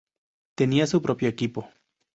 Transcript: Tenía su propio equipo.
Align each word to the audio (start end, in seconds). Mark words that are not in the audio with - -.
Tenía 0.55 0.87
su 0.87 0.99
propio 1.03 1.29
equipo. 1.29 1.69